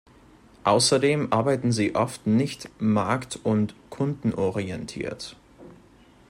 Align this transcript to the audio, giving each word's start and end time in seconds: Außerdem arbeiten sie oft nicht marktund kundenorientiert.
Außerdem 0.63 1.31
arbeiten 1.31 1.71
sie 1.71 1.93
oft 1.93 2.25
nicht 2.25 2.71
marktund 2.79 3.75
kundenorientiert. 3.91 5.35